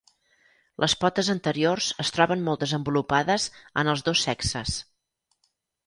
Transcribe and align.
Les 0.83 0.95
potes 1.03 1.29
anteriors 1.33 1.91
es 2.05 2.11
troben 2.17 2.43
molt 2.49 2.65
desenvolupades 2.65 3.49
en 3.83 3.95
els 3.97 4.05
dos 4.09 4.29
sexes. 4.31 4.85